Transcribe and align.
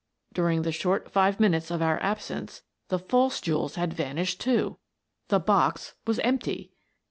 During 0.33 0.63
the 0.63 0.71
short 0.71 1.11
five 1.11 1.39
minutes 1.39 1.69
of 1.69 1.79
our 1.83 2.01
absence, 2.01 2.63
the 2.87 2.97
false 2.97 3.39
jewels 3.39 3.75
had 3.75 3.93
vanished, 3.93 4.41
too! 4.41 4.79
The 5.27 5.37
box 5.39 5.93
was 6.07 6.17
empty. 6.21 6.71